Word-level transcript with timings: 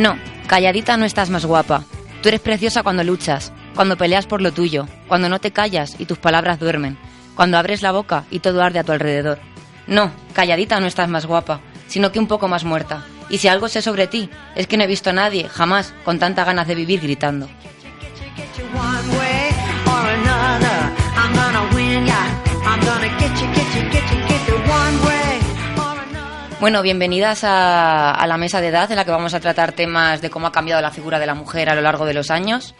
No, 0.00 0.16
calladita 0.46 0.96
no 0.96 1.04
estás 1.04 1.28
más 1.28 1.44
guapa. 1.44 1.84
Tú 2.22 2.30
eres 2.30 2.40
preciosa 2.40 2.82
cuando 2.82 3.04
luchas, 3.04 3.52
cuando 3.74 3.98
peleas 3.98 4.24
por 4.24 4.40
lo 4.40 4.50
tuyo, 4.50 4.88
cuando 5.08 5.28
no 5.28 5.40
te 5.40 5.50
callas 5.50 5.94
y 5.98 6.06
tus 6.06 6.16
palabras 6.16 6.58
duermen, 6.58 6.96
cuando 7.34 7.58
abres 7.58 7.82
la 7.82 7.92
boca 7.92 8.24
y 8.30 8.38
todo 8.38 8.62
arde 8.62 8.78
a 8.78 8.82
tu 8.82 8.92
alrededor. 8.92 9.40
No, 9.86 10.10
calladita 10.32 10.80
no 10.80 10.86
estás 10.86 11.10
más 11.10 11.26
guapa, 11.26 11.60
sino 11.86 12.12
que 12.12 12.18
un 12.18 12.28
poco 12.28 12.48
más 12.48 12.64
muerta. 12.64 13.04
Y 13.28 13.36
si 13.36 13.48
algo 13.48 13.68
sé 13.68 13.82
sobre 13.82 14.06
ti, 14.06 14.30
es 14.56 14.66
que 14.66 14.78
no 14.78 14.84
he 14.84 14.86
visto 14.86 15.10
a 15.10 15.12
nadie, 15.12 15.50
jamás, 15.50 15.92
con 16.02 16.18
tanta 16.18 16.44
ganas 16.44 16.66
de 16.66 16.76
vivir 16.76 17.02
gritando. 17.02 17.46
Bueno, 26.60 26.82
bienvenidas 26.82 27.40
a, 27.42 28.22
la 28.26 28.36
mesa 28.36 28.60
de 28.60 28.68
edad 28.68 28.90
en 28.90 28.96
la 28.98 29.06
que 29.06 29.10
vamos 29.10 29.32
a 29.32 29.40
tratar 29.40 29.72
temas 29.72 30.20
de 30.20 30.28
cómo 30.28 30.46
ha 30.46 30.52
cambiado 30.52 30.82
la 30.82 30.90
figura 30.90 31.18
de 31.18 31.24
la 31.24 31.34
mujer 31.34 31.70
a 31.70 31.74
lo 31.74 31.80
largo 31.80 32.04
de 32.04 32.12
los 32.12 32.30
años. 32.30 32.74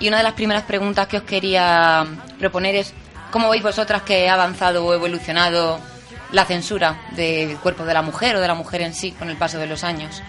Y 0.00 0.08
una 0.08 0.16
de 0.16 0.24
las 0.24 0.32
primeras 0.32 0.64
preguntas 0.64 1.06
que 1.06 1.18
os 1.18 1.22
quería 1.22 2.04
proponer 2.40 2.74
es 2.74 2.92
cómo 3.30 3.48
veis 3.48 3.62
vosotras 3.62 4.02
que 4.02 4.28
ha 4.28 4.34
avanzado 4.34 4.84
o 4.84 4.92
evolucionado 4.92 5.78
la 6.32 6.44
censura 6.46 7.00
del 7.12 7.58
cuerpo 7.58 7.84
de 7.84 7.94
la 7.94 8.02
mujer 8.02 8.34
o 8.34 8.40
de 8.40 8.48
la 8.48 8.54
mujer 8.54 8.80
en 8.80 8.92
sí 8.92 9.12
con 9.12 9.30
el 9.30 9.36
paso 9.36 9.56
de 9.58 9.68
los 9.68 9.84
años. 9.84 10.20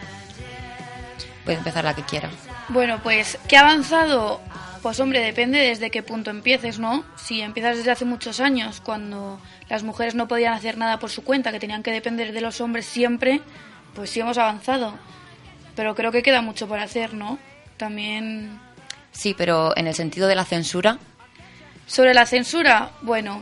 Puede 1.45 1.57
empezar 1.57 1.83
la 1.83 1.95
que 1.95 2.03
quiera. 2.03 2.29
Bueno, 2.69 2.99
pues 3.01 3.39
¿qué 3.47 3.57
ha 3.57 3.61
avanzado? 3.61 4.39
Pues 4.83 4.99
hombre, 4.99 5.21
depende 5.21 5.59
desde 5.59 5.89
qué 5.91 6.03
punto 6.03 6.29
empieces, 6.29 6.77
¿no? 6.77 7.05
Si 7.15 7.39
empiezas 7.39 7.77
desde 7.77 7.91
hace 7.91 8.03
muchos 8.03 8.41
años, 8.41 8.81
cuando 8.81 9.39
las 9.69 9.81
mujeres 9.81 10.13
no 10.13 10.27
podían 10.27 10.51
hacer 10.53 10.77
nada 10.77 10.99
por 10.99 11.09
su 11.09 11.23
cuenta, 11.23 11.53
que 11.53 11.59
tenían 11.61 11.83
que 11.83 11.91
depender 11.91 12.33
de 12.33 12.41
los 12.41 12.59
hombres 12.59 12.85
siempre, 12.85 13.39
pues 13.95 14.09
sí 14.09 14.19
hemos 14.19 14.37
avanzado. 14.37 14.93
Pero 15.77 15.95
creo 15.95 16.11
que 16.11 16.21
queda 16.21 16.41
mucho 16.41 16.67
por 16.67 16.79
hacer, 16.79 17.13
¿no? 17.13 17.39
También... 17.77 18.59
Sí, 19.13 19.33
pero 19.33 19.71
en 19.77 19.87
el 19.87 19.93
sentido 19.93 20.27
de 20.27 20.35
la 20.35 20.43
censura. 20.43 20.99
Sobre 21.87 22.13
la 22.13 22.25
censura, 22.25 22.91
bueno, 23.03 23.41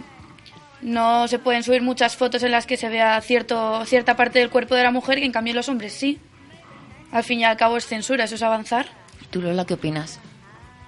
no 0.82 1.28
se 1.28 1.40
pueden 1.40 1.64
subir 1.64 1.82
muchas 1.82 2.16
fotos 2.16 2.44
en 2.44 2.52
las 2.52 2.68
que 2.68 2.78
se 2.78 2.88
vea 2.88 3.20
cierto, 3.20 3.84
cierta 3.88 4.16
parte 4.16 4.38
del 4.38 4.52
cuerpo 4.52 4.76
de 4.76 4.84
la 4.84 4.92
mujer 4.92 5.18
y 5.18 5.26
en 5.26 5.32
cambio 5.32 5.56
los 5.56 5.70
hombres 5.70 5.94
sí. 5.94 6.20
Al 7.12 7.24
fin 7.24 7.40
y 7.40 7.46
al 7.46 7.58
cabo 7.58 7.78
es 7.78 7.88
censura, 7.88 8.26
eso 8.26 8.36
es 8.36 8.44
avanzar. 8.44 8.86
¿Tú, 9.32 9.42
Lola, 9.42 9.66
qué 9.66 9.74
opinas? 9.74 10.20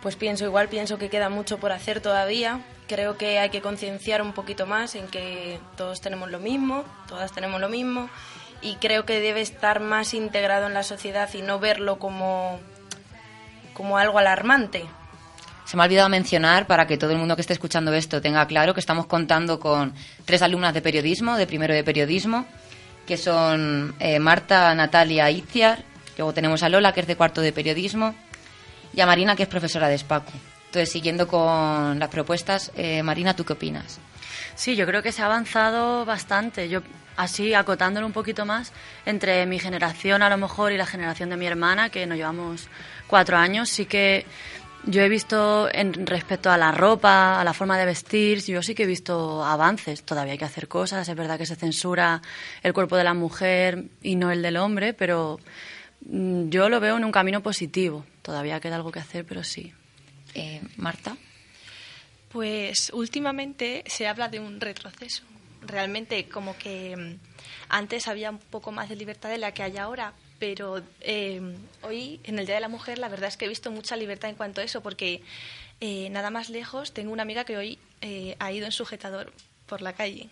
Pues 0.03 0.17
pienso 0.17 0.43
igual, 0.43 0.67
pienso 0.67 0.97
que 0.97 1.09
queda 1.09 1.29
mucho 1.29 1.59
por 1.59 1.71
hacer 1.71 2.01
todavía. 2.01 2.59
Creo 2.89 3.17
que 3.17 3.39
hay 3.39 3.49
que 3.49 3.61
concienciar 3.61 4.21
un 4.21 4.33
poquito 4.33 4.65
más 4.65 4.95
en 4.95 5.07
que 5.07 5.61
todos 5.77 6.01
tenemos 6.01 6.29
lo 6.29 6.39
mismo, 6.39 6.83
todas 7.07 7.31
tenemos 7.31 7.61
lo 7.61 7.69
mismo, 7.69 8.09
y 8.61 8.75
creo 8.75 9.05
que 9.05 9.21
debe 9.21 9.39
estar 9.39 9.79
más 9.79 10.13
integrado 10.13 10.67
en 10.67 10.73
la 10.73 10.83
sociedad 10.83 11.33
y 11.33 11.41
no 11.41 11.57
verlo 11.57 11.99
como, 11.99 12.59
como 13.73 13.97
algo 13.97 14.19
alarmante. 14.19 14.83
Se 15.63 15.77
me 15.77 15.83
ha 15.83 15.85
olvidado 15.85 16.09
mencionar, 16.09 16.67
para 16.67 16.85
que 16.85 16.97
todo 16.97 17.11
el 17.11 17.17
mundo 17.17 17.37
que 17.37 17.41
esté 17.41 17.53
escuchando 17.53 17.93
esto 17.93 18.21
tenga 18.21 18.45
claro, 18.45 18.73
que 18.73 18.81
estamos 18.81 19.05
contando 19.05 19.61
con 19.61 19.93
tres 20.25 20.41
alumnas 20.41 20.73
de 20.73 20.81
periodismo, 20.81 21.37
de 21.37 21.47
primero 21.47 21.73
de 21.73 21.85
periodismo, 21.85 22.45
que 23.07 23.15
son 23.15 23.95
eh, 24.01 24.19
Marta, 24.19 24.75
Natalia 24.75 25.31
Itziar, 25.31 25.85
luego 26.17 26.33
tenemos 26.33 26.61
a 26.61 26.67
Lola, 26.67 26.91
que 26.91 26.99
es 26.99 27.07
de 27.07 27.15
cuarto 27.15 27.39
de 27.39 27.53
periodismo, 27.53 28.13
y 28.93 29.01
a 29.01 29.05
Marina, 29.05 29.35
que 29.35 29.43
es 29.43 29.49
profesora 29.49 29.87
de 29.87 29.97
SPACU. 29.97 30.31
Entonces, 30.67 30.91
siguiendo 30.91 31.27
con 31.27 31.99
las 31.99 32.09
propuestas, 32.09 32.71
eh, 32.75 33.03
Marina, 33.03 33.35
¿tú 33.35 33.45
qué 33.45 33.53
opinas? 33.53 33.99
Sí, 34.55 34.75
yo 34.75 34.85
creo 34.85 35.03
que 35.03 35.11
se 35.11 35.21
ha 35.21 35.25
avanzado 35.25 36.05
bastante. 36.05 36.69
Yo, 36.69 36.81
así, 37.15 37.53
acotándolo 37.53 38.05
un 38.05 38.13
poquito 38.13 38.45
más, 38.45 38.71
entre 39.05 39.45
mi 39.45 39.59
generación 39.59 40.21
a 40.21 40.29
lo 40.29 40.37
mejor 40.37 40.71
y 40.71 40.77
la 40.77 40.85
generación 40.85 41.29
de 41.29 41.37
mi 41.37 41.45
hermana, 41.45 41.89
que 41.89 42.05
nos 42.05 42.17
llevamos 42.17 42.67
cuatro 43.07 43.37
años, 43.37 43.69
sí 43.69 43.85
que 43.85 44.25
yo 44.85 45.01
he 45.01 45.09
visto 45.09 45.69
en 45.71 46.05
respecto 46.05 46.51
a 46.51 46.57
la 46.57 46.71
ropa, 46.71 47.39
a 47.39 47.43
la 47.43 47.53
forma 47.53 47.77
de 47.77 47.85
vestir, 47.85 48.43
yo 48.43 48.61
sí 48.61 48.75
que 48.75 48.83
he 48.83 48.87
visto 48.87 49.43
avances. 49.43 50.03
Todavía 50.03 50.33
hay 50.33 50.37
que 50.37 50.45
hacer 50.45 50.67
cosas. 50.67 51.07
Es 51.07 51.15
verdad 51.15 51.37
que 51.37 51.45
se 51.45 51.55
censura 51.55 52.21
el 52.61 52.73
cuerpo 52.73 52.97
de 52.97 53.05
la 53.05 53.13
mujer 53.13 53.85
y 54.01 54.15
no 54.15 54.29
el 54.29 54.41
del 54.41 54.57
hombre, 54.57 54.93
pero 54.93 55.39
yo 56.05 56.69
lo 56.69 56.79
veo 56.79 56.97
en 56.97 57.05
un 57.05 57.11
camino 57.11 57.41
positivo. 57.41 58.05
Todavía 58.21 58.59
queda 58.59 58.75
algo 58.75 58.91
que 58.91 58.99
hacer, 58.99 59.25
pero 59.25 59.43
sí. 59.43 59.73
Eh, 60.33 60.61
Marta. 60.77 61.15
Pues 62.29 62.91
últimamente 62.93 63.83
se 63.87 64.07
habla 64.07 64.27
de 64.27 64.39
un 64.39 64.59
retroceso. 64.59 65.23
Realmente 65.61 66.27
como 66.27 66.57
que 66.57 66.95
mm, 66.97 67.19
antes 67.69 68.07
había 68.07 68.31
un 68.31 68.39
poco 68.39 68.71
más 68.71 68.89
de 68.89 68.95
libertad 68.95 69.29
de 69.29 69.37
la 69.37 69.53
que 69.53 69.63
hay 69.63 69.77
ahora, 69.77 70.13
pero 70.39 70.81
eh, 71.01 71.41
hoy, 71.83 72.19
en 72.23 72.39
el 72.39 72.45
Día 72.45 72.55
de 72.55 72.61
la 72.61 72.69
Mujer, 72.69 72.97
la 72.97 73.07
verdad 73.07 73.29
es 73.29 73.37
que 73.37 73.45
he 73.45 73.49
visto 73.49 73.71
mucha 73.71 73.95
libertad 73.95 74.29
en 74.29 74.35
cuanto 74.35 74.61
a 74.61 74.63
eso, 74.63 74.81
porque 74.81 75.21
eh, 75.79 76.09
nada 76.09 76.31
más 76.31 76.49
lejos 76.49 76.91
tengo 76.91 77.13
una 77.13 77.21
amiga 77.21 77.45
que 77.45 77.57
hoy 77.57 77.79
ha 78.39 78.51
ido 78.51 78.65
en 78.65 78.73
sujetador 78.73 79.31
por 79.65 79.81
la 79.81 79.93
calle. 79.93 80.29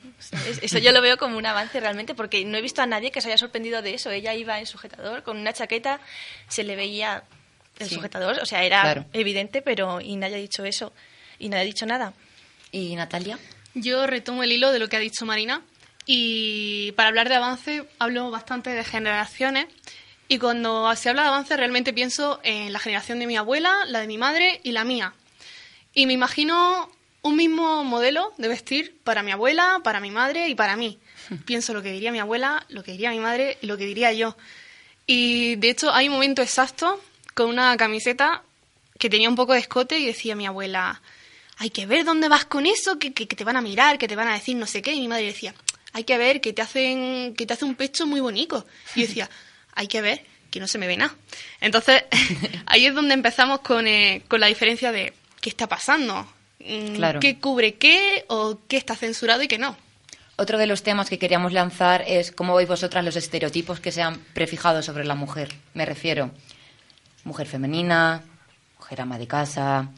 Eso 0.62 0.78
yo 0.78 0.92
lo 0.92 1.02
veo 1.02 1.18
como 1.18 1.38
un 1.38 1.46
avance 1.46 1.80
realmente, 1.80 2.16
porque 2.16 2.44
no 2.46 2.58
he 2.58 2.62
visto 2.62 2.82
a 2.82 2.86
nadie 2.86 3.12
que 3.12 3.22
se 3.22 3.30
haya 3.30 3.38
sorprendido 3.38 3.82
de 3.82 3.94
eso. 3.94 4.12
Ella 4.12 4.34
iba 4.36 4.60
en 4.60 4.66
sujetador, 4.66 5.24
con 5.24 5.38
una 5.38 5.54
chaqueta, 5.54 6.00
se 6.48 6.64
le 6.64 6.76
veía 6.76 7.24
el 7.80 7.90
sujetador, 7.90 8.40
o 8.42 8.46
sea, 8.46 8.64
era 8.64 9.06
evidente, 9.14 9.62
pero 9.62 10.02
y 10.02 10.16
nadie 10.16 10.36
ha 10.36 10.40
dicho 10.40 10.64
eso 10.66 10.94
y 11.40 11.50
nadie 11.50 11.64
ha 11.64 11.66
dicho 11.66 11.86
nada. 11.86 12.14
¿Y 12.72 12.96
Natalia? 12.96 13.40
Yo 13.74 14.06
retomo 14.08 14.44
el 14.44 14.52
hilo 14.52 14.72
de 14.72 14.80
lo 14.80 14.88
que 14.88 14.98
ha 14.98 15.00
dicho 15.00 15.26
Marina 15.26 15.62
y 16.06 16.92
para 16.94 17.10
hablar 17.10 17.30
de 17.30 17.36
avance 17.36 17.86
hablo 18.00 18.32
bastante 18.32 18.72
de 18.72 18.84
generaciones 18.84 19.68
y 20.28 20.38
cuando 20.38 20.94
se 20.96 21.10
habla 21.10 21.24
de 21.24 21.28
avance 21.30 21.58
realmente 21.58 21.94
pienso 21.94 22.40
en 22.44 22.72
la 22.72 22.80
generación 22.80 23.20
de 23.20 23.28
mi 23.28 23.36
abuela, 23.36 23.86
la 23.88 24.00
de 24.00 24.08
mi 24.08 24.18
madre 24.18 24.62
y 24.64 24.72
la 24.72 24.84
mía. 24.84 25.14
Y 25.94 26.06
me 26.06 26.14
imagino 26.14 26.90
un 27.22 27.36
mismo 27.36 27.84
modelo 27.84 28.34
de 28.38 28.48
vestir 28.48 28.98
para 29.04 29.24
mi 29.24 29.32
abuela, 29.32 29.82
para 29.84 30.00
mi 30.00 30.12
madre 30.12 30.50
y 30.50 30.56
para 30.56 30.76
mí. 30.76 31.00
Pienso 31.46 31.74
lo 31.74 31.82
que 31.82 31.92
diría 31.92 32.12
mi 32.12 32.20
abuela, 32.20 32.66
lo 32.70 32.84
que 32.84 32.92
diría 32.92 33.12
mi 33.12 33.20
madre 33.20 33.58
y 33.62 33.68
lo 33.68 33.78
que 33.78 33.86
diría 33.86 34.12
yo. 34.14 34.36
Y 35.06 35.56
de 35.58 35.70
hecho 35.70 35.94
hay 35.94 36.08
un 36.08 36.14
momento 36.14 36.42
exacto 36.42 37.02
con 37.34 37.50
una 37.50 37.76
camiseta 37.78 38.44
que 38.98 39.10
tenía 39.10 39.30
un 39.30 39.36
poco 39.36 39.54
de 39.54 39.60
escote 39.60 40.00
y 40.00 40.06
decía 40.06 40.36
mi 40.36 40.46
abuela, 40.46 41.02
hay 41.58 41.70
que 41.70 41.86
ver 41.86 42.06
dónde 42.06 42.30
vas 42.30 42.46
con 42.46 42.66
eso, 42.66 43.00
que, 43.00 43.14
que, 43.14 43.26
te 43.26 43.44
van 43.44 43.58
a 43.58 43.62
mirar, 43.62 43.98
que 43.98 44.08
te 44.08 44.16
van 44.16 44.28
a 44.28 44.34
decir 44.34 44.56
no 44.56 44.68
sé 44.68 44.82
qué. 44.82 44.94
Y 44.94 45.00
mi 45.00 45.08
madre 45.08 45.26
decía, 45.26 45.54
hay 45.94 46.04
que 46.04 46.18
ver 46.18 46.42
que 46.42 46.54
te 46.54 46.62
hacen, 46.62 47.36
que 47.36 47.46
te 47.46 47.54
hace 47.54 47.66
un 47.66 47.76
pecho 47.76 48.06
muy 48.06 48.20
bonito. 48.20 48.66
Y 48.96 49.02
yo 49.02 49.08
decía, 49.08 49.30
hay 49.74 49.88
que 49.88 50.02
ver 50.02 50.26
que 50.50 50.60
no 50.60 50.68
se 50.68 50.78
me 50.78 50.88
ve 50.88 50.98
nada. 50.98 51.16
Entonces, 51.60 52.04
ahí 52.66 52.86
es 52.86 52.94
donde 52.94 53.14
empezamos 53.14 53.62
con, 53.62 53.88
eh, 53.88 54.24
con 54.28 54.40
la 54.40 54.48
diferencia 54.48 54.92
de 54.92 55.14
qué 55.40 55.50
está 55.50 55.68
pasando, 55.68 56.32
claro. 56.96 57.20
qué 57.20 57.40
cubre 57.40 57.76
qué 57.76 58.26
o 58.28 58.60
qué 58.68 58.78
está 58.78 58.96
censurado 58.96 59.44
y 59.44 59.48
qué 59.48 59.58
no. 59.58 59.76
Otro 60.38 60.58
de 60.58 60.66
los 60.66 60.82
temas 60.82 61.10
que 61.10 61.20
queríamos 61.20 61.54
lanzar 61.54 62.04
es 62.08 62.32
cómo 62.32 62.56
veis 62.56 62.68
vosotras 62.68 63.06
los 63.06 63.16
estereotipos 63.16 63.80
que 63.80 63.92
se 63.92 64.02
han 64.02 64.20
prefijado 64.34 64.82
sobre 64.82 65.06
la 65.06 65.14
mujer. 65.14 65.54
Me 65.74 65.86
refiero 65.86 66.32
mujer 67.24 67.48
femenina, 67.48 68.24
mujer 68.80 69.02
ama 69.02 69.18
de 69.18 69.28
casa, 69.28 69.90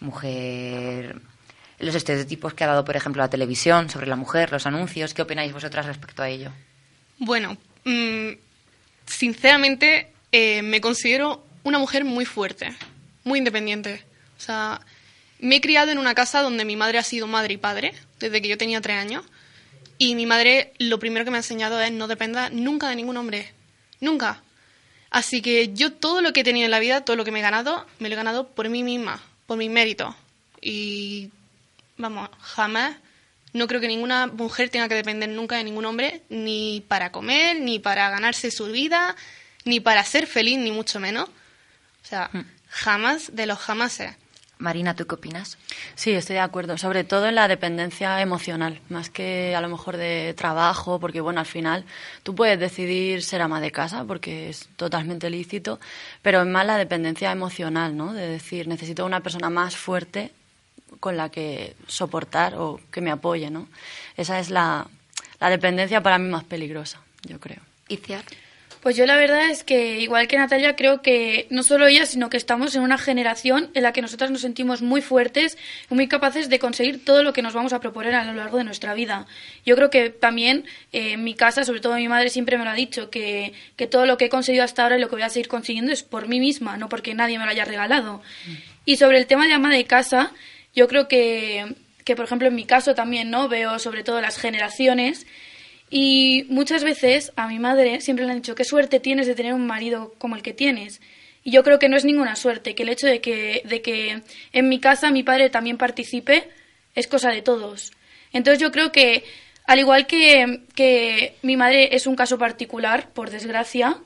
mujer... 0.00 1.20
Los 1.78 1.94
estereotipos 1.94 2.54
que 2.54 2.64
ha 2.64 2.68
dado, 2.68 2.86
por 2.86 2.96
ejemplo, 2.96 3.22
la 3.22 3.28
televisión 3.28 3.90
sobre 3.90 4.06
la 4.06 4.16
mujer, 4.16 4.50
los 4.50 4.66
anuncios. 4.66 5.12
¿Qué 5.12 5.20
opináis 5.20 5.52
vosotras 5.52 5.84
respecto 5.84 6.22
a 6.22 6.28
ello? 6.30 6.50
Bueno, 7.18 7.58
mm, 7.84 8.30
sinceramente 9.04 10.10
eh, 10.32 10.62
me 10.62 10.80
considero 10.80 11.44
una 11.64 11.78
mujer 11.78 12.04
muy 12.04 12.24
fuerte, 12.24 12.74
muy 13.24 13.38
independiente. 13.38 14.02
O 14.38 14.40
sea, 14.40 14.80
me 15.38 15.56
he 15.56 15.60
criado 15.60 15.90
en 15.90 15.98
una 15.98 16.14
casa 16.14 16.42
donde 16.42 16.64
mi 16.64 16.76
madre 16.76 16.98
ha 16.98 17.02
sido 17.02 17.26
madre 17.26 17.54
y 17.54 17.56
padre 17.58 17.94
desde 18.18 18.40
que 18.40 18.48
yo 18.48 18.58
tenía 18.58 18.80
tres 18.80 18.96
años. 18.96 19.24
Y 19.98 20.14
mi 20.14 20.26
madre 20.26 20.72
lo 20.78 20.98
primero 20.98 21.24
que 21.24 21.30
me 21.30 21.38
ha 21.38 21.40
enseñado 21.40 21.80
es 21.80 21.92
no 21.92 22.08
dependa 22.08 22.50
nunca 22.50 22.88
de 22.88 22.96
ningún 22.96 23.16
hombre. 23.16 23.52
Nunca. 24.00 24.42
Así 25.10 25.40
que 25.40 25.72
yo 25.72 25.92
todo 25.92 26.20
lo 26.20 26.32
que 26.32 26.40
he 26.40 26.44
tenido 26.44 26.66
en 26.66 26.70
la 26.70 26.78
vida, 26.78 27.04
todo 27.04 27.16
lo 27.16 27.24
que 27.24 27.30
me 27.30 27.38
he 27.38 27.42
ganado, 27.42 27.86
me 27.98 28.08
lo 28.08 28.14
he 28.14 28.16
ganado 28.16 28.48
por 28.48 28.68
mí 28.68 28.82
misma, 28.82 29.22
por 29.46 29.56
mi 29.56 29.68
mérito. 29.68 30.14
Y 30.60 31.30
vamos, 31.96 32.28
jamás 32.40 32.96
no 33.52 33.66
creo 33.66 33.80
que 33.80 33.88
ninguna 33.88 34.26
mujer 34.26 34.68
tenga 34.68 34.88
que 34.88 34.94
depender 34.94 35.30
nunca 35.30 35.56
de 35.56 35.64
ningún 35.64 35.86
hombre, 35.86 36.22
ni 36.28 36.84
para 36.88 37.10
comer, 37.10 37.58
ni 37.58 37.78
para 37.78 38.10
ganarse 38.10 38.50
su 38.50 38.66
vida, 38.66 39.16
ni 39.64 39.80
para 39.80 40.04
ser 40.04 40.26
feliz, 40.26 40.58
ni 40.58 40.70
mucho 40.70 41.00
menos. 41.00 41.28
O 41.28 42.08
sea, 42.08 42.28
hmm. 42.32 42.44
jamás 42.68 43.34
de 43.34 43.46
los 43.46 43.58
jamases. 43.58 44.14
Marina, 44.58 44.94
¿tú 44.94 45.06
qué 45.06 45.14
opinas? 45.16 45.58
Sí, 45.94 46.12
estoy 46.12 46.34
de 46.34 46.40
acuerdo, 46.40 46.78
sobre 46.78 47.04
todo 47.04 47.26
en 47.26 47.34
la 47.34 47.46
dependencia 47.46 48.20
emocional, 48.22 48.80
más 48.88 49.10
que 49.10 49.54
a 49.54 49.60
lo 49.60 49.68
mejor 49.68 49.98
de 49.98 50.34
trabajo, 50.34 50.98
porque 50.98 51.20
bueno, 51.20 51.40
al 51.40 51.46
final 51.46 51.84
tú 52.22 52.34
puedes 52.34 52.58
decidir 52.58 53.22
ser 53.22 53.42
ama 53.42 53.60
de 53.60 53.70
casa, 53.70 54.04
porque 54.04 54.48
es 54.48 54.68
totalmente 54.76 55.28
lícito, 55.28 55.78
pero 56.22 56.40
es 56.40 56.46
más 56.46 56.64
la 56.64 56.78
dependencia 56.78 57.30
emocional, 57.32 57.96
¿no? 57.96 58.14
De 58.14 58.26
decir, 58.26 58.66
necesito 58.66 59.04
una 59.04 59.20
persona 59.20 59.50
más 59.50 59.76
fuerte 59.76 60.32
con 61.00 61.18
la 61.18 61.28
que 61.28 61.76
soportar 61.86 62.54
o 62.54 62.80
que 62.90 63.02
me 63.02 63.10
apoye, 63.10 63.50
¿no? 63.50 63.68
Esa 64.16 64.38
es 64.38 64.48
la, 64.48 64.86
la 65.38 65.50
dependencia 65.50 66.02
para 66.02 66.18
mí 66.18 66.28
más 66.30 66.44
peligrosa, 66.44 67.02
yo 67.22 67.38
creo. 67.38 67.60
¿Iciar? 67.88 68.24
Pues 68.80 68.96
yo 68.96 69.04
la 69.06 69.16
verdad 69.16 69.50
es 69.50 69.64
que, 69.64 70.00
igual 70.00 70.28
que 70.28 70.36
Natalia, 70.36 70.76
creo 70.76 71.02
que 71.02 71.46
no 71.50 71.62
solo 71.62 71.86
ella, 71.86 72.06
sino 72.06 72.30
que 72.30 72.36
estamos 72.36 72.74
en 72.74 72.82
una 72.82 72.98
generación 72.98 73.70
en 73.74 73.82
la 73.82 73.92
que 73.92 74.02
nosotras 74.02 74.30
nos 74.30 74.42
sentimos 74.42 74.82
muy 74.82 75.02
fuertes 75.02 75.58
y 75.90 75.94
muy 75.94 76.08
capaces 76.08 76.48
de 76.48 76.58
conseguir 76.58 77.04
todo 77.04 77.22
lo 77.22 77.32
que 77.32 77.42
nos 77.42 77.54
vamos 77.54 77.72
a 77.72 77.80
proponer 77.80 78.14
a 78.14 78.24
lo 78.24 78.34
largo 78.34 78.58
de 78.58 78.64
nuestra 78.64 78.94
vida. 78.94 79.26
Yo 79.64 79.74
creo 79.76 79.90
que 79.90 80.10
también 80.10 80.64
eh, 80.92 81.12
en 81.12 81.24
mi 81.24 81.34
casa, 81.34 81.64
sobre 81.64 81.80
todo 81.80 81.96
mi 81.96 82.08
madre 82.08 82.30
siempre 82.30 82.58
me 82.58 82.64
lo 82.64 82.70
ha 82.70 82.74
dicho, 82.74 83.10
que, 83.10 83.52
que 83.76 83.86
todo 83.86 84.06
lo 84.06 84.16
que 84.16 84.26
he 84.26 84.28
conseguido 84.28 84.64
hasta 84.64 84.82
ahora 84.82 84.98
y 84.98 85.00
lo 85.00 85.08
que 85.08 85.16
voy 85.16 85.22
a 85.22 85.30
seguir 85.30 85.48
consiguiendo 85.48 85.92
es 85.92 86.02
por 86.02 86.28
mí 86.28 86.38
misma, 86.38 86.76
no 86.76 86.88
porque 86.88 87.14
nadie 87.14 87.38
me 87.38 87.44
lo 87.44 87.50
haya 87.50 87.64
regalado. 87.64 88.22
Y 88.84 88.98
sobre 88.98 89.18
el 89.18 89.26
tema 89.26 89.46
de 89.46 89.52
ama 89.52 89.74
de 89.74 89.84
casa, 89.84 90.32
yo 90.74 90.86
creo 90.86 91.08
que, 91.08 91.74
que, 92.04 92.14
por 92.14 92.26
ejemplo, 92.26 92.46
en 92.46 92.54
mi 92.54 92.64
caso 92.64 92.94
también, 92.94 93.30
¿no? 93.30 93.48
Veo 93.48 93.78
sobre 93.78 94.04
todo 94.04 94.20
las 94.20 94.38
generaciones 94.38 95.26
y 95.90 96.46
muchas 96.48 96.82
veces 96.82 97.32
a 97.36 97.46
mi 97.48 97.58
madre 97.58 98.00
siempre 98.00 98.24
le 98.24 98.32
han 98.32 98.38
dicho, 98.38 98.54
qué 98.54 98.64
suerte 98.64 99.00
tienes 99.00 99.26
de 99.26 99.34
tener 99.34 99.54
un 99.54 99.66
marido 99.66 100.14
como 100.18 100.36
el 100.36 100.42
que 100.42 100.52
tienes. 100.52 101.00
Y 101.44 101.52
yo 101.52 101.62
creo 101.62 101.78
que 101.78 101.88
no 101.88 101.96
es 101.96 102.04
ninguna 102.04 102.34
suerte, 102.34 102.74
que 102.74 102.82
el 102.82 102.88
hecho 102.88 103.06
de 103.06 103.20
que, 103.20 103.62
de 103.64 103.82
que 103.82 104.22
en 104.52 104.68
mi 104.68 104.80
casa 104.80 105.12
mi 105.12 105.22
padre 105.22 105.48
también 105.48 105.76
participe 105.76 106.48
es 106.96 107.06
cosa 107.06 107.30
de 107.30 107.42
todos. 107.42 107.92
Entonces 108.32 108.60
yo 108.60 108.72
creo 108.72 108.90
que, 108.90 109.22
al 109.64 109.78
igual 109.78 110.08
que, 110.08 110.62
que 110.74 111.36
mi 111.42 111.56
madre 111.56 111.94
es 111.94 112.08
un 112.08 112.16
caso 112.16 112.36
particular, 112.36 113.10
por 113.10 113.30
desgracia, 113.30 113.98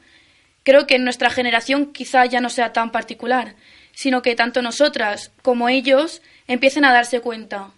creo 0.65 0.87
que 0.87 0.97
en 0.97 1.05
nuestra 1.05 1.31
generación 1.31 1.93
quizá 1.93 2.27
ya 2.27 2.43
no 2.43 2.51
sea 2.51 2.75
tan 2.75 2.93
particular, 2.93 3.55
sino 3.93 4.21
que 4.21 4.35
tanto 4.35 4.61
nosotras 4.61 5.33
como 5.41 5.71
ellos 5.71 6.21
empiecen 6.47 6.85
a 6.85 6.93
darse 6.93 7.21
cuenta 7.21 7.71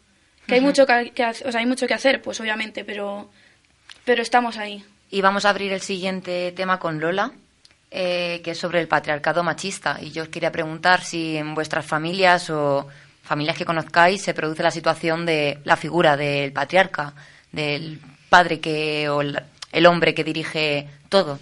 que 0.49 0.57
hay 0.57 0.61
mucho 0.61 0.87
que, 0.87 1.13
que, 1.15 1.25
o 1.25 1.53
sea, 1.53 1.61
hay 1.61 1.67
mucho 1.67 1.87
que 1.87 1.95
hacer, 1.95 2.21
pues 2.21 2.41
obviamente, 2.41 2.85
pero 2.85 3.31
pero 4.05 4.23
estamos 4.23 4.57
ahí. 4.57 4.85
Y 5.11 5.21
vamos 5.21 5.45
a 5.45 5.51
abrir 5.51 5.73
el 5.73 5.81
siguiente 5.81 6.53
tema 6.53 6.79
con 6.79 7.01
Lola, 7.01 7.33
eh, 7.91 8.41
que 8.43 8.53
es 8.53 8.59
sobre 8.59 8.81
el 8.81 8.89
patriarcado 8.89 9.43
machista. 9.43 9.99
Y 10.01 10.11
yo 10.11 10.23
os 10.23 10.29
quería 10.29 10.51
preguntar 10.51 11.03
si 11.05 11.37
en 11.37 11.55
vuestras 11.55 11.85
familias 11.85 12.49
o 12.51 12.89
familias 13.23 13.57
que 13.57 13.65
conozcáis 13.65 14.23
se 14.23 14.35
produce 14.35 14.63
la 14.63 14.71
situación 14.71 15.27
de 15.27 15.59
la 15.65 15.77
figura 15.77 16.17
del 16.17 16.53
patriarca, 16.53 17.15
del 17.53 18.01
padre 18.29 18.61
que 18.61 19.09
o 19.09 19.21
el 19.21 19.87
hombre 19.87 20.15
que 20.15 20.25
dirige 20.25 20.89
todo. 21.09 21.39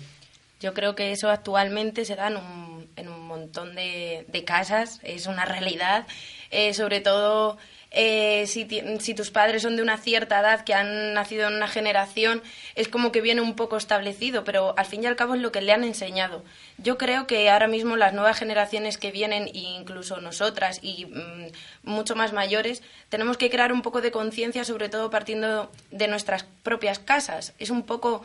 Yo 0.60 0.74
creo 0.74 0.94
que 0.94 1.12
eso 1.12 1.30
actualmente 1.30 2.04
se 2.04 2.16
da 2.16 2.28
en 2.28 2.36
un, 2.36 2.90
en 2.96 3.08
un 3.08 3.26
montón 3.26 3.74
de, 3.74 4.26
de, 4.28 4.44
casas, 4.44 5.00
es 5.02 5.26
una 5.26 5.46
realidad, 5.46 6.06
eh, 6.50 6.74
sobre 6.74 7.00
todo 7.00 7.56
eh, 7.92 8.46
si, 8.46 8.68
si, 9.00 9.14
tus 9.14 9.30
padres 9.30 9.62
son 9.62 9.74
de 9.74 9.82
una 9.82 9.96
cierta 9.96 10.38
edad, 10.38 10.62
que 10.64 10.74
han 10.74 11.12
nacido 11.12 11.48
en 11.48 11.54
una 11.54 11.66
generación, 11.66 12.40
es 12.76 12.88
como 12.88 13.10
que 13.10 13.20
viene 13.20 13.40
un 13.40 13.56
poco 13.56 13.76
establecido, 13.76 14.44
pero 14.44 14.74
al 14.78 14.86
fin 14.86 15.02
y 15.02 15.06
al 15.06 15.16
cabo 15.16 15.34
es 15.34 15.40
lo 15.40 15.50
que 15.50 15.60
le 15.60 15.72
han 15.72 15.82
enseñado. 15.82 16.44
Yo 16.78 16.98
creo 16.98 17.26
que 17.26 17.50
ahora 17.50 17.66
mismo 17.66 17.96
las 17.96 18.12
nuevas 18.12 18.38
generaciones 18.38 18.96
que 18.96 19.10
vienen, 19.10 19.48
e 19.48 19.58
incluso 19.58 20.20
nosotras 20.20 20.78
y 20.82 21.06
mmm, 21.06 21.46
mucho 21.82 22.14
más 22.14 22.32
mayores, 22.32 22.82
tenemos 23.08 23.36
que 23.36 23.50
crear 23.50 23.72
un 23.72 23.82
poco 23.82 24.00
de 24.00 24.12
conciencia, 24.12 24.64
sobre 24.64 24.88
todo 24.88 25.10
partiendo 25.10 25.70
de 25.90 26.06
nuestras 26.06 26.44
propias 26.62 27.00
casas. 27.00 27.54
Es 27.58 27.70
un 27.70 27.82
poco 27.82 28.22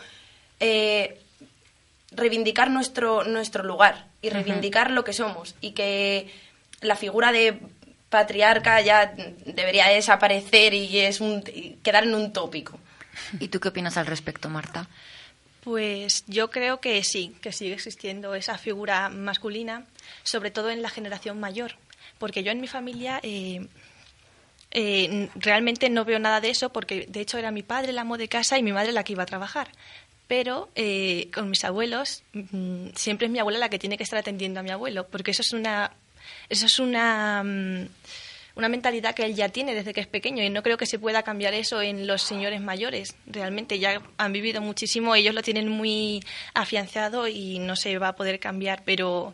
eh, 0.60 1.20
reivindicar 2.12 2.70
nuestro, 2.70 3.24
nuestro 3.24 3.64
lugar 3.64 4.06
y 4.22 4.30
reivindicar 4.30 4.88
uh 4.88 4.92
-huh. 4.92 4.96
lo 4.96 5.04
que 5.04 5.14
somos 5.14 5.56
y 5.60 5.72
que 5.72 6.30
la 6.82 6.96
figura 6.96 7.32
de 7.32 7.60
patriarca 8.16 8.80
ya 8.80 9.14
debería 9.46 9.90
desaparecer 9.90 10.74
y 10.74 11.00
es 11.00 11.20
un, 11.20 11.44
y 11.54 11.72
quedar 11.84 12.06
en 12.06 12.16
un 12.16 12.32
tópico. 12.32 12.80
¿Y 13.42 13.50
tú 13.50 13.60
qué 13.60 13.68
opinas 13.68 13.98
al 13.98 14.06
respecto, 14.06 14.50
Marta? 14.50 14.88
Pues 15.62 16.24
yo 16.28 16.50
creo 16.50 16.80
que 16.80 17.04
sí, 17.04 17.36
que 17.42 17.52
sigue 17.52 17.74
existiendo 17.74 18.34
esa 18.34 18.58
figura 18.58 19.10
masculina, 19.10 19.86
sobre 20.24 20.50
todo 20.50 20.70
en 20.70 20.82
la 20.82 20.90
generación 20.90 21.38
mayor, 21.40 21.74
porque 22.18 22.42
yo 22.42 22.52
en 22.54 22.62
mi 22.62 22.68
familia 22.68 23.20
eh, 23.22 23.68
eh, 24.72 25.30
realmente 25.36 25.90
no 25.90 26.06
veo 26.06 26.20
nada 26.20 26.40
de 26.40 26.52
eso, 26.52 26.72
porque 26.72 27.08
de 27.10 27.20
hecho 27.20 27.38
era 27.38 27.52
mi 27.52 27.64
padre 27.64 27.90
el 27.90 27.98
amo 27.98 28.18
de 28.18 28.30
casa 28.30 28.58
y 28.58 28.64
mi 28.64 28.72
madre 28.72 28.94
la 28.94 29.04
que 29.04 29.14
iba 29.14 29.24
a 29.24 29.26
trabajar. 29.34 29.68
Pero 30.28 30.70
eh, 30.76 31.30
con 31.34 31.50
mis 31.50 31.66
abuelos, 31.66 32.24
mmm, 32.32 32.88
siempre 32.96 33.28
es 33.28 33.32
mi 33.32 33.40
abuela 33.40 33.60
la 33.60 33.70
que 33.70 33.80
tiene 33.80 33.98
que 33.98 34.04
estar 34.04 34.20
atendiendo 34.20 34.62
a 34.62 34.64
mi 34.64 34.72
abuelo, 34.72 35.08
porque 35.08 35.32
eso 35.32 35.42
es 35.42 35.52
una 35.52 35.92
eso 36.50 36.66
es 36.66 36.80
una, 36.80 37.44
una 38.56 38.70
mentalidad 38.70 39.14
que 39.14 39.26
él 39.26 39.36
ya 39.36 39.50
tiene 39.50 39.76
desde 39.76 39.94
que 39.94 40.02
es 40.02 40.08
pequeño 40.08 40.44
y 40.44 40.50
no 40.50 40.64
creo 40.64 40.78
que 40.78 40.86
se 40.86 41.00
pueda 41.00 41.24
cambiar 41.24 41.54
eso 41.54 41.82
en 41.82 42.08
los 42.08 42.22
señores 42.22 42.62
mayores. 42.62 43.16
Realmente 43.26 43.80
ya 43.80 44.02
han 44.18 44.34
vivido 44.34 44.62
muchísimo, 44.62 45.16
ellos 45.16 45.36
lo 45.36 45.42
tienen 45.42 45.70
muy 45.70 46.24
afianzado 46.54 47.28
y 47.28 47.60
no 47.60 47.76
se 47.76 47.98
va 47.98 48.10
a 48.10 48.16
poder 48.16 48.40
cambiar, 48.40 48.84
pero 48.86 49.34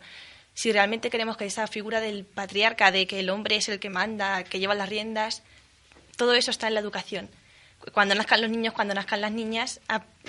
si 0.53 0.71
realmente 0.71 1.09
queremos 1.09 1.37
que 1.37 1.45
esa 1.45 1.67
figura 1.67 2.01
del 2.01 2.25
patriarca, 2.25 2.91
de 2.91 3.07
que 3.07 3.19
el 3.19 3.29
hombre 3.29 3.57
es 3.57 3.69
el 3.69 3.79
que 3.79 3.89
manda, 3.89 4.43
que 4.43 4.59
lleva 4.59 4.75
las 4.75 4.89
riendas, 4.89 5.43
todo 6.17 6.33
eso 6.33 6.51
está 6.51 6.67
en 6.67 6.73
la 6.73 6.79
educación. 6.79 7.29
Cuando 7.93 8.13
nazcan 8.13 8.41
los 8.41 8.51
niños, 8.51 8.73
cuando 8.73 8.93
nazcan 8.93 9.21
las 9.21 9.31
niñas, 9.31 9.81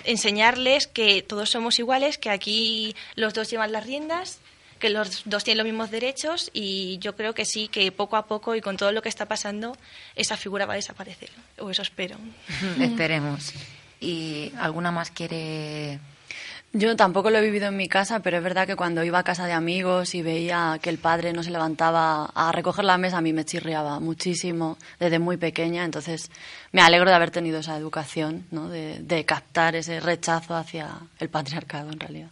enseñarles 0.04 0.86
que 0.86 1.22
todos 1.22 1.50
somos 1.50 1.78
iguales, 1.78 2.16
que 2.16 2.30
aquí 2.30 2.94
los 3.14 3.34
dos 3.34 3.50
llevan 3.50 3.72
las 3.72 3.84
riendas 3.84 4.40
que 4.82 4.90
los 4.90 5.22
dos 5.26 5.44
tienen 5.44 5.58
los 5.58 5.72
mismos 5.72 5.92
derechos 5.92 6.50
y 6.52 6.98
yo 6.98 7.14
creo 7.14 7.34
que 7.34 7.44
sí, 7.44 7.68
que 7.68 7.92
poco 7.92 8.16
a 8.16 8.26
poco 8.26 8.56
y 8.56 8.60
con 8.60 8.76
todo 8.76 8.90
lo 8.90 9.00
que 9.00 9.08
está 9.08 9.26
pasando, 9.26 9.76
esa 10.16 10.36
figura 10.36 10.66
va 10.66 10.72
a 10.72 10.76
desaparecer. 10.76 11.30
O 11.60 11.70
eso 11.70 11.82
espero. 11.82 12.16
Esperemos. 12.80 13.52
¿Y 14.00 14.52
alguna 14.58 14.90
más 14.90 15.12
quiere 15.12 16.00
yo 16.74 16.96
tampoco 16.96 17.30
lo 17.30 17.38
he 17.38 17.42
vivido 17.42 17.68
en 17.68 17.76
mi 17.76 17.86
casa, 17.86 18.20
pero 18.20 18.38
es 18.38 18.42
verdad 18.42 18.66
que 18.66 18.76
cuando 18.76 19.04
iba 19.04 19.18
a 19.18 19.22
casa 19.22 19.46
de 19.46 19.52
amigos 19.52 20.14
y 20.14 20.22
veía 20.22 20.80
que 20.82 20.88
el 20.88 20.98
padre 20.98 21.32
no 21.32 21.42
se 21.42 21.50
levantaba 21.50 22.32
a 22.34 22.50
recoger 22.50 22.84
la 22.86 22.96
mesa, 22.96 23.18
a 23.18 23.20
mí 23.20 23.32
me 23.34 23.44
chirriaba 23.44 24.00
muchísimo 24.00 24.78
desde 24.98 25.18
muy 25.18 25.36
pequeña. 25.36 25.84
Entonces 25.84 26.30
me 26.72 26.80
alegro 26.80 27.10
de 27.10 27.14
haber 27.14 27.30
tenido 27.30 27.60
esa 27.60 27.76
educación, 27.76 28.46
¿no? 28.50 28.68
de, 28.68 28.98
de 29.00 29.24
captar 29.26 29.76
ese 29.76 30.00
rechazo 30.00 30.56
hacia 30.56 30.88
el 31.20 31.28
patriarcado 31.28 31.92
en 31.92 32.00
realidad. 32.00 32.30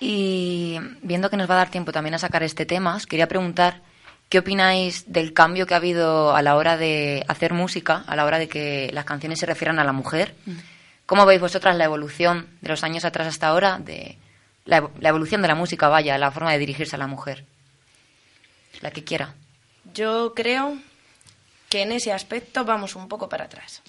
Y 0.00 0.78
viendo 1.02 1.28
que 1.28 1.36
nos 1.36 1.48
va 1.48 1.54
a 1.54 1.58
dar 1.58 1.70
tiempo 1.70 1.92
también 1.92 2.14
a 2.14 2.18
sacar 2.18 2.42
este 2.42 2.66
tema, 2.66 2.96
os 2.96 3.06
quería 3.06 3.28
preguntar 3.28 3.82
qué 4.30 4.38
opináis 4.38 5.12
del 5.12 5.34
cambio 5.34 5.66
que 5.66 5.74
ha 5.74 5.76
habido 5.76 6.34
a 6.34 6.40
la 6.40 6.56
hora 6.56 6.76
de 6.76 7.24
hacer 7.28 7.52
música, 7.52 8.04
a 8.06 8.16
la 8.16 8.24
hora 8.24 8.38
de 8.38 8.48
que 8.48 8.90
las 8.94 9.04
canciones 9.04 9.38
se 9.38 9.46
refieran 9.46 9.78
a 9.78 9.84
la 9.84 9.92
mujer. 9.92 10.34
¿Cómo 11.04 11.26
veis 11.26 11.40
vosotras 11.40 11.76
la 11.76 11.84
evolución 11.84 12.48
de 12.60 12.70
los 12.70 12.82
años 12.82 13.04
atrás 13.04 13.26
hasta 13.26 13.48
ahora, 13.48 13.78
de 13.78 14.16
la, 14.64 14.88
la 15.00 15.08
evolución 15.10 15.42
de 15.42 15.48
la 15.48 15.54
música, 15.54 15.88
vaya, 15.88 16.16
la 16.16 16.30
forma 16.30 16.52
de 16.52 16.58
dirigirse 16.58 16.96
a 16.96 16.98
la 16.98 17.06
mujer? 17.06 17.44
La 18.80 18.92
que 18.92 19.04
quiera. 19.04 19.34
Yo 19.92 20.32
creo 20.34 20.78
que 21.68 21.82
en 21.82 21.92
ese 21.92 22.12
aspecto 22.12 22.64
vamos 22.64 22.96
un 22.96 23.08
poco 23.08 23.28
para 23.28 23.44
atrás. 23.44 23.82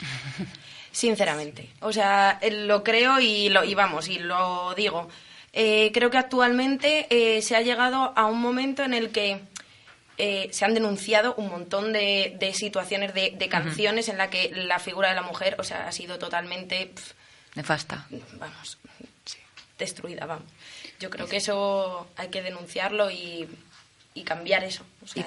Sinceramente. 0.91 1.69
O 1.81 1.93
sea, 1.93 2.39
lo 2.49 2.83
creo 2.83 3.19
y, 3.19 3.49
lo, 3.49 3.63
y 3.63 3.75
vamos, 3.75 4.09
y 4.09 4.19
lo 4.19 4.73
digo. 4.75 5.07
Eh, 5.53 5.91
creo 5.93 6.09
que 6.09 6.17
actualmente 6.17 7.07
eh, 7.09 7.41
se 7.41 7.55
ha 7.55 7.61
llegado 7.61 8.13
a 8.15 8.25
un 8.25 8.39
momento 8.39 8.83
en 8.83 8.93
el 8.93 9.11
que 9.11 9.41
eh, 10.17 10.47
se 10.51 10.63
han 10.65 10.73
denunciado 10.73 11.35
un 11.35 11.49
montón 11.49 11.91
de, 11.91 12.37
de 12.39 12.53
situaciones 12.53 13.13
de, 13.13 13.31
de 13.31 13.49
canciones 13.49 14.07
uh 14.07 14.09
-huh. 14.09 14.13
en 14.13 14.17
la 14.17 14.29
que 14.29 14.51
la 14.53 14.79
figura 14.79 15.09
de 15.09 15.15
la 15.15 15.23
mujer, 15.23 15.55
o 15.59 15.63
sea, 15.63 15.87
ha 15.87 15.91
sido 15.91 16.17
totalmente 16.19 16.85
pff, 16.87 17.13
nefasta. 17.55 18.07
Vamos, 18.39 18.77
sí, 19.25 19.39
destruida, 19.77 20.25
vamos. 20.25 20.45
Yo 20.99 21.09
creo 21.09 21.27
que 21.27 21.37
eso 21.37 22.07
hay 22.15 22.29
que 22.29 22.41
denunciarlo 22.41 23.09
y, 23.09 23.47
y 24.13 24.23
cambiar 24.23 24.63
eso. 24.63 24.85
O 25.03 25.07
sea, 25.07 25.23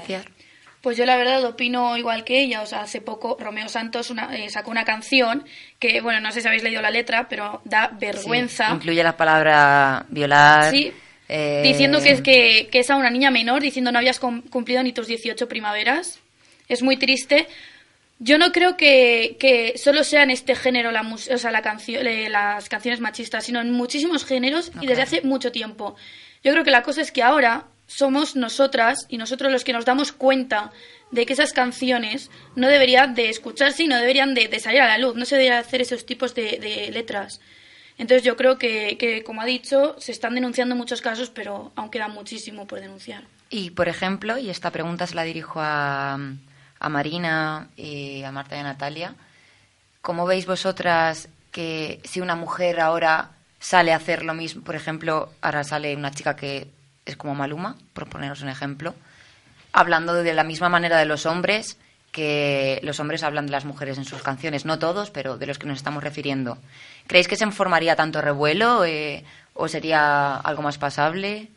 pues 0.85 0.99
yo 0.99 1.07
la 1.07 1.17
verdad 1.17 1.43
opino 1.47 1.97
igual 1.97 2.25
que 2.25 2.43
ella. 2.43 2.61
O 2.61 2.67
sea, 2.67 2.83
hace 2.83 3.01
poco 3.01 3.39
Romeo 3.41 3.71
Santos 3.71 4.11
una, 4.11 4.37
eh, 4.37 4.51
sacó 4.51 4.71
una 4.71 4.85
canción 4.85 5.43
que, 5.79 6.03
bueno, 6.03 6.21
no 6.21 6.31
sé 6.31 6.43
si 6.43 6.47
habéis 6.47 6.63
leído 6.63 6.83
la 6.83 6.91
letra, 6.91 7.27
pero 7.27 7.63
da 7.65 7.91
vergüenza. 7.99 8.69
Sí, 8.69 8.75
incluye 8.75 9.03
la 9.03 9.17
palabra 9.17 10.05
violar. 10.11 10.71
Sí. 10.71 10.93
Eh... 11.27 11.63
Diciendo 11.65 12.03
que 12.03 12.11
es, 12.11 12.21
que, 12.21 12.69
que 12.71 12.81
es 12.81 12.91
a 12.91 12.97
una 12.97 13.09
niña 13.09 13.31
menor, 13.31 13.63
diciendo 13.63 13.93
no 13.93 13.99
habías 13.99 14.21
cumplido 14.21 14.83
ni 14.83 14.93
tus 14.93 15.07
18 15.07 15.49
primaveras. 15.49 16.21
Es 16.69 16.83
muy 16.83 16.99
triste. 16.99 17.49
Yo 18.19 18.37
no 18.37 18.53
creo 18.53 18.77
que, 18.77 19.39
que 19.41 19.79
solo 19.79 20.05
sea 20.05 20.23
en 20.23 20.33
este 20.33 20.55
género 20.55 20.93
la 20.93 21.01
o 21.01 21.17
sea, 21.17 21.51
la 21.51 21.63
eh, 21.89 22.29
las 22.29 22.69
canciones 22.69 23.01
machistas, 23.01 23.47
sino 23.47 23.63
en 23.63 23.73
muchísimos 23.73 24.27
géneros 24.27 24.69
okay. 24.69 24.83
y 24.83 24.87
desde 24.87 25.03
hace 25.03 25.23
mucho 25.23 25.51
tiempo. 25.51 25.97
Yo 26.43 26.53
creo 26.53 26.63
que 26.63 26.71
la 26.71 26.83
cosa 26.83 27.01
es 27.01 27.11
que 27.11 27.23
ahora 27.23 27.69
somos 27.87 28.37
nosotras 28.37 29.07
y 29.09 29.19
nosotros 29.19 29.53
los 29.53 29.65
que 29.65 29.73
nos 29.73 29.85
damos 29.85 30.13
cuenta 30.13 30.71
de 31.11 31.27
que 31.27 31.33
esas 31.33 31.53
canciones 31.53 32.31
no 32.57 32.69
deberían 32.69 33.15
de 33.15 33.29
escucharse 33.29 33.85
y 33.85 33.87
no 33.87 33.97
deberían 33.97 34.35
de, 34.35 34.59
salir 34.59 34.81
a 34.81 34.89
la 34.89 34.99
luz, 34.99 35.15
no 35.15 35.25
se 35.25 35.37
deberían 35.37 35.59
hacer 35.59 35.83
esos 35.83 36.07
tipos 36.07 36.35
de, 36.35 36.59
de 36.59 36.91
letras. 36.93 37.41
Entonces 37.97 38.25
yo 38.25 38.37
creo 38.37 38.59
que, 38.59 38.97
que, 38.99 39.23
como 39.23 39.43
ha 39.43 39.45
dicho, 39.45 39.95
se 39.99 40.13
están 40.13 40.35
denunciando 40.35 40.75
muchos 40.75 41.01
casos, 41.01 41.31
pero 41.31 41.73
aún 41.77 41.91
queda 41.91 42.09
muchísimo 42.09 42.67
por 42.67 42.81
denunciar. 42.81 43.25
Y, 43.51 43.71
por 43.71 43.89
ejemplo, 43.89 44.37
y 44.39 44.51
esta 44.51 44.73
pregunta 44.73 45.07
se 45.07 45.15
la 45.15 45.23
dirijo 45.23 45.61
a, 45.61 46.19
a 46.81 46.89
Marina 46.89 47.69
y 47.77 48.23
a 48.25 48.33
Marta 48.33 48.57
y 48.57 48.61
a 48.61 48.65
Natalia, 48.65 49.15
¿cómo 50.01 50.27
veis 50.27 50.47
vosotras 50.47 51.29
que 51.53 52.01
si 52.03 52.21
una 52.21 52.35
mujer 52.35 52.81
ahora 52.81 53.31
sale 53.65 53.95
a 53.95 53.97
hacer 53.97 54.25
lo 54.25 54.35
mismo. 54.35 54.63
Por 54.63 54.77
ejemplo, 54.77 55.31
ahora 55.41 55.65
sale 55.65 55.97
una 55.97 56.11
chica 56.11 56.37
que 56.37 56.69
es 57.07 57.17
como 57.17 57.35
Maluma, 57.35 57.77
por 57.93 58.09
poneros 58.09 58.43
un 58.43 58.49
ejemplo, 58.49 58.95
hablando 59.73 60.15
de 60.15 60.35
la 60.35 60.45
misma 60.45 60.69
manera 60.69 60.99
de 60.99 61.07
los 61.07 61.27
hombres 61.27 61.79
que 62.15 62.79
los 62.85 63.01
hombres 63.01 63.25
hablan 63.25 63.47
de 63.47 63.53
las 63.53 63.65
mujeres 63.65 63.99
en 63.99 64.05
sus 64.05 64.23
canciones. 64.23 64.65
No 64.65 64.79
todos, 64.79 65.11
pero 65.11 65.37
de 65.37 65.47
los 65.47 65.59
que 65.59 65.67
nos 65.67 65.79
estamos 65.79 66.03
refiriendo. 66.03 66.59
¿Creéis 67.09 67.27
que 67.27 67.35
se 67.35 67.51
formaría 67.51 67.97
tanto 67.97 68.21
revuelo 68.21 68.85
eh, 68.85 69.25
o 69.53 69.67
sería 69.67 70.37
algo 70.37 70.63
más 70.63 70.79
pasable? 70.79 71.49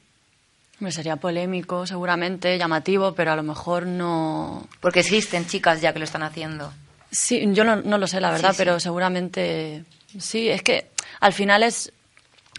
sería 0.89 1.15
polémico, 1.15 1.85
seguramente, 1.85 2.57
llamativo, 2.57 3.13
pero 3.13 3.31
a 3.31 3.35
lo 3.35 3.43
mejor 3.43 3.85
no. 3.85 4.67
Porque 4.79 5.01
existen 5.01 5.45
chicas 5.45 5.79
ya 5.79 5.93
que 5.93 5.99
lo 5.99 6.05
están 6.05 6.23
haciendo. 6.23 6.73
Sí, 7.11 7.43
yo 7.53 7.63
no, 7.63 7.77
no 7.77 7.97
lo 7.97 8.07
sé, 8.07 8.19
la 8.19 8.31
verdad, 8.31 8.55
pero 8.57 8.79
seguramente 8.79 9.85
sí. 10.19 10.49
Es 10.49 10.61
que 10.61 10.89
al 11.19 11.33
final 11.33 11.63
es 11.63 11.91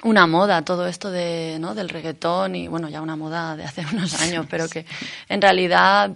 una 0.03 0.27
moda 0.27 0.63
todo 0.63 0.87
esto 0.87 1.11
de, 1.11 1.59
¿no? 1.61 1.75
del 1.75 1.89
reggaetón 1.89 2.55
y 2.55 2.69
bueno, 2.69 2.89
ya 2.89 3.03
una 3.03 3.17
moda 3.17 3.57
de 3.57 3.65
hace 3.65 3.85
unos 3.93 4.21
años, 4.21 4.47
pero 4.49 4.69
que 4.69 4.87
en 5.29 5.43
realidad, 5.43 6.11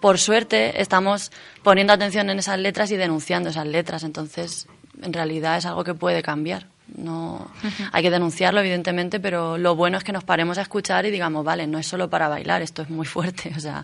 por 0.00 0.18
suerte, 0.18 0.80
estamos 0.80 1.32
poniendo 1.62 1.92
atención 1.92 2.30
en 2.30 2.38
esas 2.38 2.58
letras 2.58 2.90
y 2.90 2.96
denunciando 2.96 3.50
esas 3.50 3.66
letras. 3.66 4.04
Entonces, 4.04 4.66
en 5.02 5.12
realidad 5.12 5.56
es 5.56 5.66
algo 5.66 5.84
que 5.84 5.94
puede 5.94 6.22
cambiar. 6.22 6.66
No, 6.96 7.50
hay 7.90 8.02
que 8.02 8.10
denunciarlo, 8.10 8.60
evidentemente, 8.60 9.18
pero 9.18 9.58
lo 9.58 9.74
bueno 9.74 9.98
es 9.98 10.04
que 10.04 10.12
nos 10.12 10.22
paremos 10.22 10.56
a 10.58 10.62
escuchar 10.62 11.04
y 11.04 11.10
digamos, 11.10 11.44
vale, 11.44 11.66
no 11.66 11.78
es 11.78 11.86
solo 11.86 12.08
para 12.08 12.28
bailar, 12.28 12.62
esto 12.62 12.82
es 12.82 12.90
muy 12.90 13.06
fuerte. 13.06 13.52
O 13.56 13.60
sea. 13.60 13.82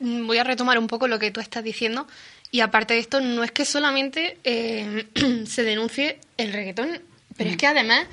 Mm, 0.00 0.26
voy 0.26 0.36
a 0.36 0.44
retomar 0.44 0.78
un 0.78 0.86
poco 0.86 1.08
lo 1.08 1.18
que 1.18 1.30
tú 1.30 1.40
estás 1.40 1.64
diciendo. 1.64 2.06
Y 2.50 2.60
aparte 2.60 2.92
de 2.94 3.00
esto, 3.00 3.20
no 3.20 3.42
es 3.42 3.52
que 3.52 3.64
solamente 3.64 4.38
eh, 4.44 5.06
se 5.46 5.62
denuncie 5.62 6.18
el 6.36 6.52
reggaetón 6.52 7.00
pero 7.42 7.50
es 7.50 7.56
que 7.56 7.66
además, 7.66 8.06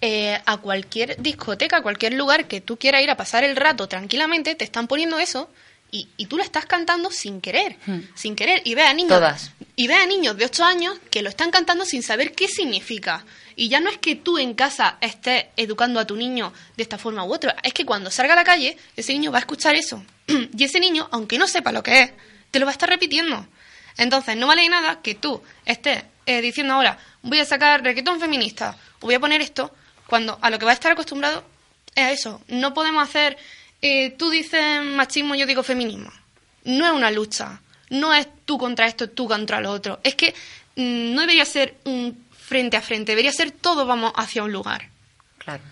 eh, 0.00 0.40
a 0.46 0.58
cualquier 0.58 1.20
discoteca, 1.20 1.78
a 1.78 1.82
cualquier 1.82 2.14
lugar 2.14 2.46
que 2.46 2.60
tú 2.60 2.76
quieras 2.76 3.02
ir 3.02 3.10
a 3.10 3.16
pasar 3.16 3.42
el 3.42 3.56
rato 3.56 3.88
tranquilamente, 3.88 4.54
te 4.54 4.64
están 4.64 4.86
poniendo 4.86 5.18
eso 5.18 5.50
y, 5.90 6.08
y 6.16 6.26
tú 6.26 6.36
lo 6.36 6.44
estás 6.44 6.66
cantando 6.66 7.10
sin 7.10 7.40
querer, 7.40 7.76
sin 8.14 8.36
querer. 8.36 8.62
Y 8.64 8.76
ve 8.76 8.82
a 8.82 8.92
niños. 8.92 9.50
Y 9.74 9.88
ve 9.88 9.94
a 9.94 10.06
niños 10.06 10.36
de 10.36 10.44
8 10.44 10.64
años 10.64 10.96
que 11.10 11.22
lo 11.22 11.28
están 11.28 11.50
cantando 11.50 11.84
sin 11.84 12.04
saber 12.04 12.32
qué 12.32 12.46
significa. 12.46 13.24
Y 13.56 13.68
ya 13.68 13.80
no 13.80 13.90
es 13.90 13.98
que 13.98 14.14
tú 14.14 14.38
en 14.38 14.54
casa 14.54 14.98
estés 15.00 15.46
educando 15.56 15.98
a 15.98 16.06
tu 16.06 16.14
niño 16.14 16.52
de 16.76 16.82
esta 16.82 16.98
forma 16.98 17.24
u 17.24 17.32
otra, 17.32 17.56
es 17.62 17.72
que 17.72 17.84
cuando 17.84 18.10
salga 18.10 18.34
a 18.34 18.36
la 18.36 18.44
calle, 18.44 18.76
ese 18.96 19.12
niño 19.12 19.32
va 19.32 19.38
a 19.38 19.40
escuchar 19.40 19.74
eso. 19.74 20.04
y 20.26 20.62
ese 20.64 20.78
niño, 20.78 21.08
aunque 21.10 21.38
no 21.38 21.48
sepa 21.48 21.72
lo 21.72 21.82
que 21.82 22.02
es, 22.02 22.12
te 22.52 22.60
lo 22.60 22.66
va 22.66 22.70
a 22.70 22.74
estar 22.74 22.88
repitiendo. 22.88 23.46
Entonces, 23.96 24.36
no 24.36 24.46
vale 24.46 24.68
nada 24.68 25.00
que 25.00 25.14
tú 25.14 25.42
estés 25.64 26.04
eh, 26.26 26.40
diciendo 26.40 26.74
ahora, 26.74 26.98
voy 27.22 27.38
a 27.38 27.44
sacar 27.44 27.82
reggaetón 27.82 28.20
feminista, 28.20 28.76
o 29.00 29.06
voy 29.06 29.14
a 29.14 29.20
poner 29.20 29.40
esto, 29.40 29.74
cuando 30.06 30.38
a 30.40 30.50
lo 30.50 30.58
que 30.58 30.64
va 30.64 30.72
a 30.72 30.74
estar 30.74 30.92
acostumbrado 30.92 31.44
es 31.94 32.04
a 32.04 32.10
eso. 32.10 32.42
No 32.48 32.74
podemos 32.74 33.02
hacer, 33.02 33.36
eh, 33.82 34.10
tú 34.10 34.30
dices 34.30 34.82
machismo, 34.82 35.34
yo 35.34 35.46
digo 35.46 35.62
feminismo. 35.62 36.10
No 36.64 36.86
es 36.86 36.92
una 36.92 37.10
lucha, 37.10 37.60
no 37.90 38.12
es 38.12 38.28
tú 38.44 38.58
contra 38.58 38.86
esto, 38.86 39.08
tú 39.08 39.28
contra 39.28 39.60
lo 39.60 39.70
otro. 39.70 40.00
Es 40.02 40.14
que 40.14 40.34
mm, 40.76 41.14
no 41.14 41.20
debería 41.22 41.44
ser 41.44 41.76
un 41.84 42.26
frente 42.30 42.76
a 42.76 42.82
frente, 42.82 43.12
debería 43.12 43.32
ser 43.32 43.50
todo 43.50 43.86
vamos 43.86 44.12
hacia 44.16 44.42
un 44.42 44.52
lugar. 44.52 44.88
Claro. 45.38 45.62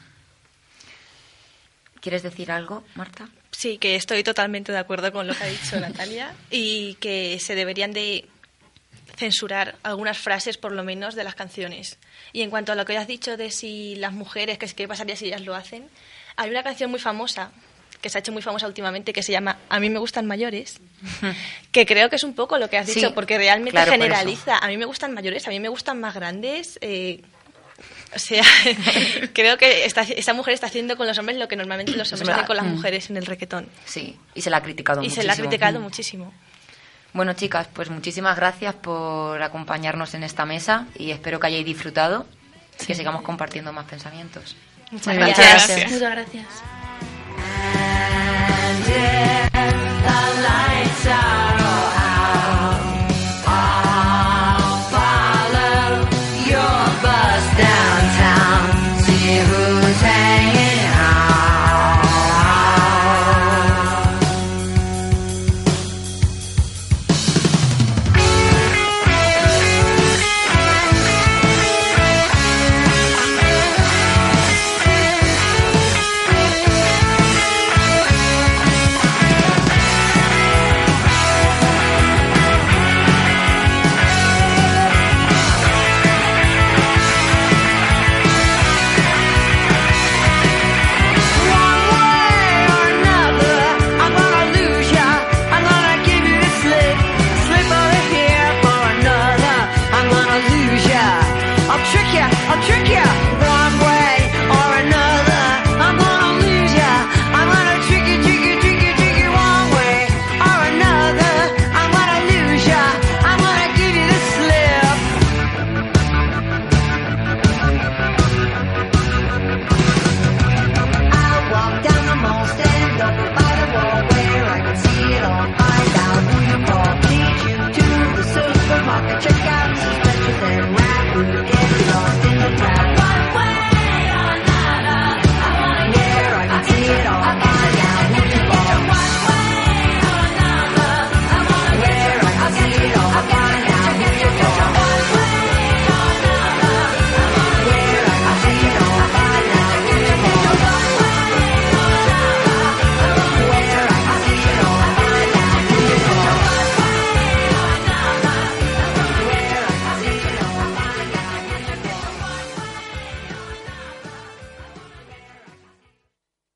¿Quieres 2.00 2.22
decir 2.22 2.50
algo, 2.52 2.84
Marta? 2.94 3.28
Sí, 3.56 3.78
que 3.78 3.94
estoy 3.94 4.22
totalmente 4.22 4.72
de 4.72 4.78
acuerdo 4.78 5.12
con 5.12 5.26
lo 5.26 5.34
que 5.34 5.44
ha 5.44 5.46
dicho 5.46 5.78
Natalia 5.78 6.34
y 6.50 6.94
que 6.94 7.38
se 7.40 7.54
deberían 7.54 7.92
de 7.92 8.26
censurar 9.16 9.76
algunas 9.82 10.18
frases, 10.18 10.56
por 10.56 10.72
lo 10.72 10.82
menos, 10.82 11.14
de 11.14 11.24
las 11.24 11.34
canciones. 11.34 11.98
Y 12.32 12.42
en 12.42 12.50
cuanto 12.50 12.72
a 12.72 12.74
lo 12.74 12.84
que 12.84 12.96
has 12.98 13.06
dicho 13.06 13.36
de 13.36 13.50
si 13.50 13.94
las 13.96 14.12
mujeres, 14.12 14.58
que 14.58 14.66
qué 14.66 14.88
pasaría 14.88 15.16
si 15.16 15.26
ellas 15.26 15.42
lo 15.42 15.54
hacen, 15.54 15.88
hay 16.36 16.50
una 16.50 16.62
canción 16.62 16.90
muy 16.90 16.98
famosa 16.98 17.52
que 18.00 18.10
se 18.10 18.18
ha 18.18 18.20
hecho 18.20 18.32
muy 18.32 18.42
famosa 18.42 18.66
últimamente 18.66 19.14
que 19.14 19.22
se 19.22 19.32
llama 19.32 19.56
A 19.70 19.80
mí 19.80 19.88
me 19.88 19.98
gustan 19.98 20.26
mayores, 20.26 20.78
que 21.72 21.86
creo 21.86 22.10
que 22.10 22.16
es 22.16 22.24
un 22.24 22.34
poco 22.34 22.58
lo 22.58 22.68
que 22.68 22.76
has 22.76 22.86
dicho, 22.86 23.14
porque 23.14 23.38
realmente 23.38 23.80
generaliza. 23.86 24.58
A 24.58 24.68
mí 24.68 24.76
me 24.76 24.84
gustan 24.84 25.14
mayores, 25.14 25.46
a 25.46 25.50
mí 25.50 25.58
me 25.58 25.68
gustan 25.68 26.00
más 26.00 26.14
grandes. 26.14 26.78
Eh, 26.82 27.22
o 28.14 28.18
sea, 28.18 28.44
creo 29.32 29.56
que 29.58 29.84
esta, 29.84 30.02
esta, 30.02 30.34
mujer 30.34 30.54
está 30.54 30.66
haciendo 30.66 30.96
con 30.96 31.06
los 31.06 31.18
hombres 31.18 31.38
lo 31.38 31.48
que 31.48 31.56
normalmente 31.56 31.92
los 31.92 32.12
hombres 32.12 32.30
hacen 32.30 32.46
con 32.46 32.56
las 32.56 32.64
mm. 32.64 32.70
mujeres 32.70 33.10
en 33.10 33.16
el 33.16 33.26
requetón. 33.26 33.68
Sí, 33.84 34.16
y 34.34 34.42
se 34.42 34.50
la 34.50 34.58
ha 34.58 34.62
criticado 34.62 35.00
y 35.00 35.04
muchísimo. 35.04 35.20
Y 35.20 35.22
se 35.22 35.26
la 35.26 35.32
ha 35.32 35.36
criticado 35.36 35.80
mm. 35.80 35.82
muchísimo. 35.82 36.32
Bueno, 37.12 37.32
chicas, 37.34 37.68
pues 37.72 37.90
muchísimas 37.90 38.36
gracias 38.36 38.74
por 38.74 39.40
acompañarnos 39.42 40.14
en 40.14 40.24
esta 40.24 40.44
mesa 40.44 40.86
y 40.96 41.10
espero 41.12 41.38
que 41.38 41.46
hayáis 41.46 41.64
disfrutado 41.64 42.26
sí. 42.76 42.84
y 42.84 42.86
que 42.86 42.94
sigamos 42.94 43.22
compartiendo 43.22 43.72
más 43.72 43.86
pensamientos. 43.86 44.56
Muchas 44.90 45.14
gracias. 45.16 45.68
gracias. 45.68 45.92
Muchas 45.92 46.10
gracias. 46.10 46.46